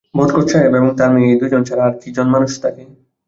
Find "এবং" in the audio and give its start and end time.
0.75-0.89